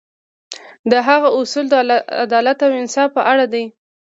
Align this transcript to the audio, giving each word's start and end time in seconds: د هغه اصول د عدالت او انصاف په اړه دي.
د 0.91 0.93
هغه 1.07 1.29
اصول 1.39 1.65
د 1.69 1.73
عدالت 2.25 2.57
او 2.65 2.71
انصاف 2.81 3.09
په 3.17 3.21
اړه 3.31 3.45
دي. 3.53 3.65